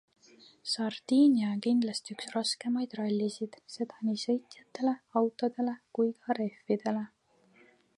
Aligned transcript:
Sardiinia 0.69 1.49
on 1.55 1.61
kindlasti 1.65 2.15
üks 2.17 2.31
raskemaid 2.37 2.97
rallisid, 3.01 3.61
seda 3.77 4.01
nii 4.09 4.19
sõitjatele, 4.25 4.99
autodele 5.23 5.81
kui 5.99 6.15
ka 6.25 6.41
rehvidele. 6.45 7.11